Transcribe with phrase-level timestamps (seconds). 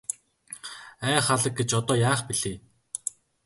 [1.09, 2.57] Ай халаг гэж одоо яах билээ.